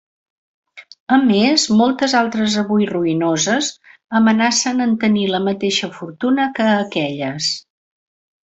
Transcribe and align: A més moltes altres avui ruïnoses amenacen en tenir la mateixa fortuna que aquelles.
A 1.17 1.19
més 1.25 1.65
moltes 1.81 2.15
altres 2.21 2.55
avui 2.63 2.87
ruïnoses 2.93 3.69
amenacen 4.21 4.87
en 4.89 4.97
tenir 5.07 5.27
la 5.35 5.45
mateixa 5.51 5.93
fortuna 5.99 6.49
que 6.61 6.71
aquelles. 6.79 7.53